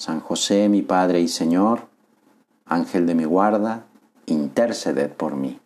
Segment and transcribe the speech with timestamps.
[0.00, 1.88] San José, mi Padre y Señor,
[2.64, 3.84] Ángel de mi guarda,
[4.24, 5.60] interceded por mí.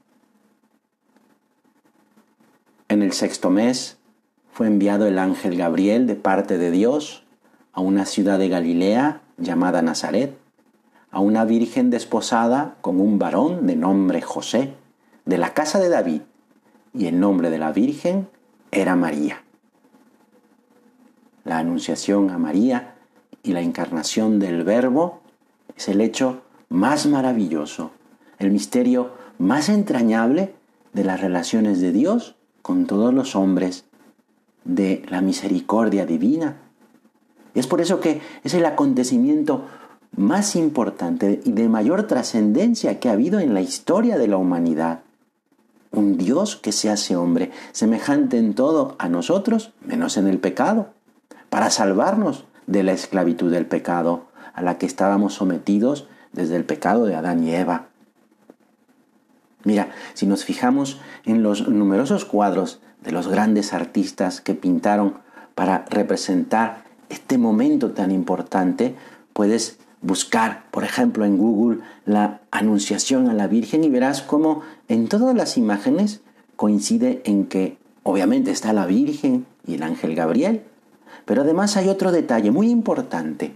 [2.89, 3.97] En el sexto mes
[4.51, 7.23] fue enviado el ángel Gabriel de parte de Dios
[7.73, 10.37] a una ciudad de Galilea llamada Nazaret,
[11.13, 14.75] a una virgen desposada con un varón de nombre José,
[15.27, 16.23] de la casa de David,
[16.93, 18.27] y el nombre de la virgen
[18.73, 19.45] era María.
[21.45, 22.94] La anunciación a María
[23.45, 25.21] y la encarnación del Verbo
[25.77, 27.93] es el hecho más maravilloso,
[28.39, 30.55] el misterio más entrañable
[30.95, 33.85] de las relaciones de Dios con todos los hombres,
[34.65, 36.57] de la misericordia divina.
[37.55, 39.67] Es por eso que es el acontecimiento
[40.17, 45.01] más importante y de mayor trascendencia que ha habido en la historia de la humanidad.
[45.91, 50.89] Un Dios que se hace hombre, semejante en todo a nosotros, menos en el pecado,
[51.51, 57.07] para salvarnos de la esclavitud del pecado a la que estábamos sometidos desde el pecado
[57.07, 57.87] de Adán y Eva.
[59.65, 65.15] Mira, si nos fijamos en los numerosos cuadros de los grandes artistas que pintaron
[65.55, 68.95] para representar este momento tan importante,
[69.33, 75.09] puedes buscar, por ejemplo, en Google la Anunciación a la Virgen y verás cómo en
[75.09, 76.21] todas las imágenes
[76.57, 80.63] coincide en que obviamente está la Virgen y el ángel Gabriel,
[81.25, 83.55] pero además hay otro detalle muy importante.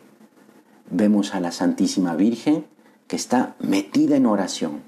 [0.91, 2.65] Vemos a la Santísima Virgen
[3.07, 4.83] que está metida en oración,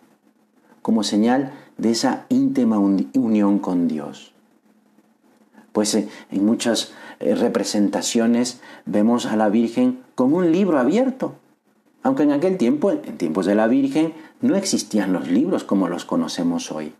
[0.83, 4.33] como señal de esa íntima unión con Dios.
[5.73, 11.35] Pues eh, en muchas eh, representaciones vemos a la Virgen con un libro abierto,
[12.03, 16.05] aunque en aquel tiempo, en tiempos de la Virgen, no existían los libros como los
[16.05, 16.95] conocemos hoy.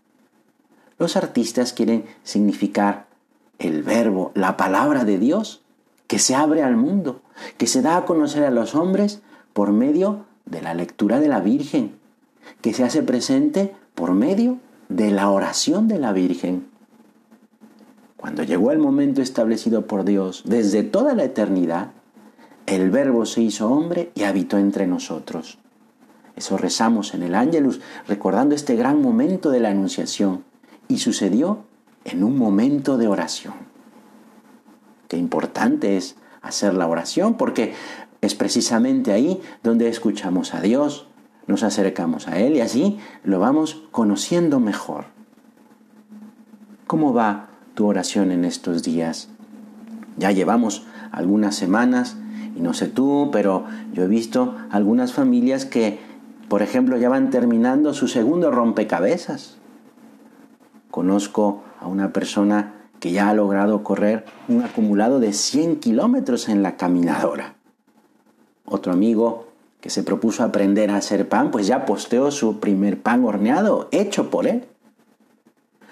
[0.99, 3.07] Los artistas quieren significar
[3.57, 5.61] el verbo, la palabra de Dios,
[6.11, 7.21] que se abre al mundo,
[7.57, 9.21] que se da a conocer a los hombres
[9.53, 11.95] por medio de la lectura de la Virgen,
[12.59, 14.57] que se hace presente por medio
[14.89, 16.67] de la oración de la Virgen.
[18.17, 21.91] Cuando llegó el momento establecido por Dios desde toda la eternidad,
[22.65, 25.59] el Verbo se hizo hombre y habitó entre nosotros.
[26.35, 30.43] Eso rezamos en el Ángelus, recordando este gran momento de la Anunciación,
[30.89, 31.59] y sucedió
[32.03, 33.70] en un momento de oración.
[35.11, 37.73] Qué importante es hacer la oración porque
[38.21, 41.05] es precisamente ahí donde escuchamos a Dios,
[41.47, 45.07] nos acercamos a Él y así lo vamos conociendo mejor.
[46.87, 49.27] ¿Cómo va tu oración en estos días?
[50.15, 52.15] Ya llevamos algunas semanas
[52.55, 55.99] y no sé tú, pero yo he visto algunas familias que,
[56.47, 59.57] por ejemplo, ya van terminando su segundo rompecabezas.
[60.89, 66.61] Conozco a una persona que ya ha logrado correr un acumulado de 100 kilómetros en
[66.61, 67.55] la caminadora.
[68.63, 69.47] Otro amigo
[69.81, 74.29] que se propuso aprender a hacer pan, pues ya posteó su primer pan horneado, hecho
[74.29, 74.65] por él.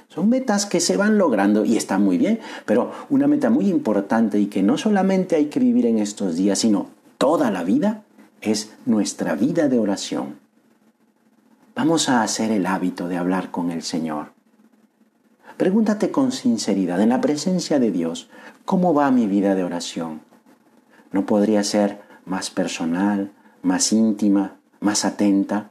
[0.07, 4.39] Son metas que se van logrando y está muy bien, pero una meta muy importante
[4.39, 8.03] y que no solamente hay que vivir en estos días, sino toda la vida,
[8.41, 10.35] es nuestra vida de oración.
[11.75, 14.38] Vamos a hacer el hábito de hablar con el Señor.
[15.59, 18.29] Pregúntate con sinceridad, en la presencia de Dios,
[18.63, 20.21] ¿cómo va mi vida de oración?
[21.11, 25.69] ¿No podría ser más personal, más íntima, más atenta?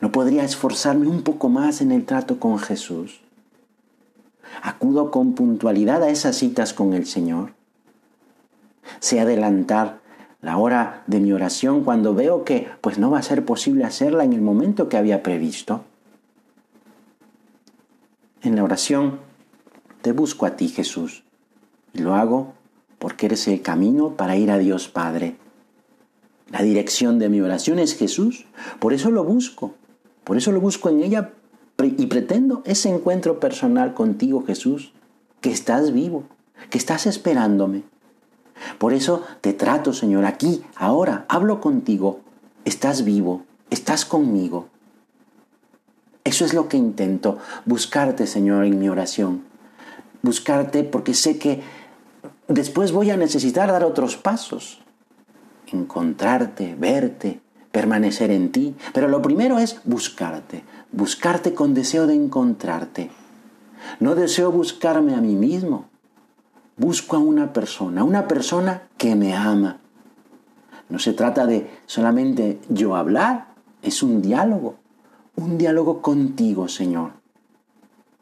[0.00, 3.22] ¿No podría esforzarme un poco más en el trato con Jesús?
[4.62, 7.54] ¿Acudo con puntualidad a esas citas con el Señor?
[9.00, 9.98] ¿Sé adelantar
[10.40, 14.22] la hora de mi oración cuando veo que pues no va a ser posible hacerla
[14.22, 15.82] en el momento que había previsto?
[18.44, 19.20] En la oración
[20.00, 21.22] te busco a ti, Jesús,
[21.92, 22.54] y lo hago
[22.98, 25.36] porque eres el camino para ir a Dios Padre.
[26.50, 28.46] La dirección de mi oración es Jesús,
[28.80, 29.76] por eso lo busco,
[30.24, 31.30] por eso lo busco en ella
[31.80, 34.92] y pretendo ese encuentro personal contigo, Jesús,
[35.40, 36.24] que estás vivo,
[36.68, 37.84] que estás esperándome.
[38.78, 42.18] Por eso te trato, Señor, aquí, ahora, hablo contigo,
[42.64, 44.68] estás vivo, estás conmigo.
[46.32, 47.36] Eso es lo que intento,
[47.66, 49.42] buscarte, Señor, en mi oración.
[50.22, 51.60] Buscarte porque sé que
[52.48, 54.80] después voy a necesitar dar otros pasos.
[55.70, 63.10] Encontrarte, verte, permanecer en ti, pero lo primero es buscarte, buscarte con deseo de encontrarte.
[64.00, 65.90] No deseo buscarme a mí mismo,
[66.78, 69.80] busco a una persona, una persona que me ama.
[70.88, 73.48] No se trata de solamente yo hablar,
[73.82, 74.76] es un diálogo,
[75.36, 77.12] un diálogo contigo, Señor.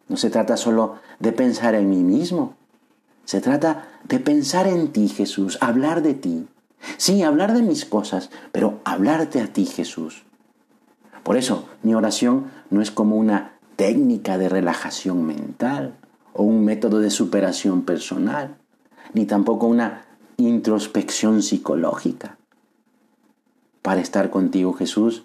[0.09, 2.55] No se trata solo de pensar en mí mismo,
[3.25, 6.49] se trata de pensar en ti, Jesús, hablar de ti.
[6.97, 10.25] Sí, hablar de mis cosas, pero hablarte a ti, Jesús.
[11.23, 15.95] Por eso, mi oración no es como una técnica de relajación mental
[16.33, 18.57] o un método de superación personal,
[19.12, 22.37] ni tampoco una introspección psicológica.
[23.83, 25.23] Para estar contigo, Jesús,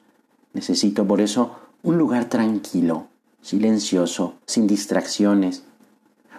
[0.54, 3.08] necesito por eso un lugar tranquilo,
[3.42, 5.64] silencioso, sin distracciones.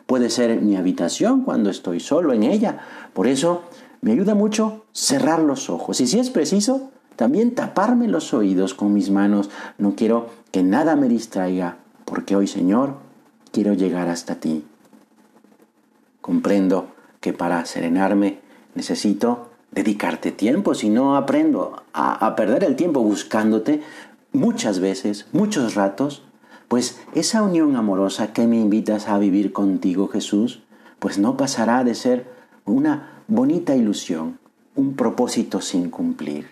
[0.06, 2.80] Puede ser mi habitación cuando estoy solo en ella.
[3.14, 3.62] Por eso
[4.00, 8.92] me ayuda mucho cerrar los ojos y si es preciso, también taparme los oídos con
[8.92, 9.48] mis manos.
[9.78, 12.94] No quiero que nada me distraiga, porque hoy, Señor,
[13.52, 14.64] quiero llegar hasta ti.
[16.20, 16.88] Comprendo
[17.20, 18.40] que para serenarme
[18.74, 23.82] necesito dedicarte tiempo, si no aprendo a, perder el tiempo buscándote
[24.36, 26.22] muchas veces, muchos ratos,
[26.68, 30.62] pues esa unión amorosa que me invitas a vivir contigo, Jesús,
[30.98, 32.26] pues no pasará de ser
[32.64, 34.38] una bonita ilusión,
[34.74, 36.50] un propósito sin cumplir.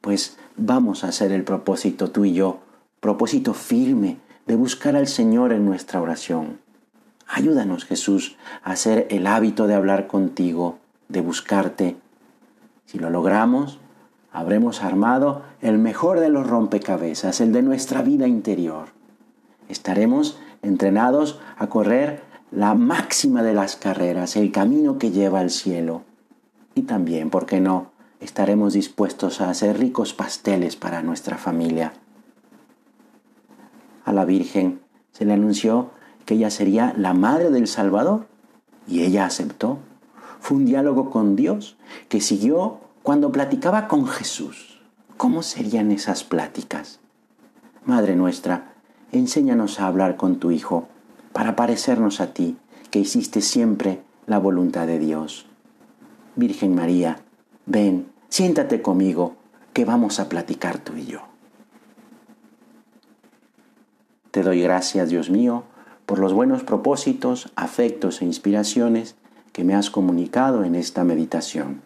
[0.00, 2.60] Pues vamos a hacer el propósito tú y yo,
[3.00, 6.58] propósito firme de buscar al Señor en nuestra oración.
[7.26, 10.78] Ayúdanos, Jesús, a hacer el hábito de hablar contigo,
[11.08, 11.96] de buscarte.
[12.84, 13.80] Si lo logramos,
[14.36, 18.88] habremos armado el mejor de los rompecabezas, el de nuestra vida interior.
[19.70, 26.02] Estaremos entrenados a correr la máxima de las carreras, el camino que lleva al cielo.
[26.74, 31.94] Y también, ¿por qué no?, estaremos dispuestos a hacer ricos pasteles para nuestra familia.
[34.04, 34.80] A la Virgen
[35.12, 35.92] se le anunció
[36.26, 38.26] que ella sería la madre del Salvador
[38.86, 39.78] y ella aceptó.
[40.40, 41.78] Fue un diálogo con Dios
[42.10, 44.80] que siguió cuando platicaba con Jesús.
[45.16, 46.98] ¿Cómo serían esas pláticas?
[47.84, 48.74] Madre nuestra,
[49.12, 50.88] enséñanos a hablar con tu Hijo
[51.32, 52.56] para parecernos a ti,
[52.90, 55.46] que hiciste siempre la voluntad de Dios.
[56.34, 57.20] Virgen María,
[57.64, 59.36] ven, siéntate conmigo,
[59.72, 61.20] que vamos a platicar tú y yo.
[64.32, 65.62] Te doy gracias, Dios mío,
[66.06, 69.14] por los buenos propósitos, afectos e inspiraciones
[69.52, 71.85] que me has comunicado en esta meditación.